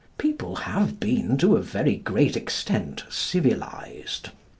People 0.17 0.55
have 0.55 0.99
been 0.99 1.37
to 1.37 1.55
a 1.57 1.61
very 1.61 1.95
great 1.95 2.35
extent 2.35 3.03
civilised. 3.07 4.31